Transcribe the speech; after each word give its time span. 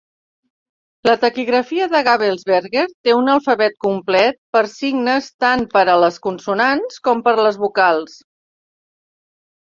La 1.07 1.13
taquigrafia 1.23 1.87
de 1.89 1.99
Gabelsberger 2.07 2.85
té 3.07 3.13
un 3.17 3.29
alfabet 3.33 3.75
complet 3.85 4.39
amb 4.61 4.69
signes 4.71 5.27
tant 5.45 5.65
per 5.75 5.83
a 5.93 5.97
les 6.05 6.17
consonants 6.23 6.97
com 7.09 7.21
per 7.29 7.35
a 7.37 7.45
les 7.49 7.61
vocals. 7.65 8.17